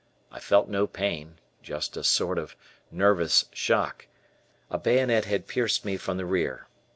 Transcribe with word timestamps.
I 0.31 0.39
felt 0.39 0.67
no 0.67 0.87
pain 0.87 1.37
just 1.61 1.95
a 1.95 2.03
sort 2.03 2.39
of 2.39 2.55
nervous 2.89 3.45
shock. 3.53 4.07
A 4.71 4.79
bayonet 4.79 5.25
had 5.25 5.45
pierced 5.45 5.85
me 5.85 5.95
from 5.95 6.17
the 6.17 6.25
rear. 6.25 6.67